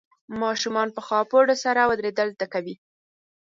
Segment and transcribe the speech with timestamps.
[0.41, 2.75] ماشومان په خاپوړو سره ودرېدل زده کوي.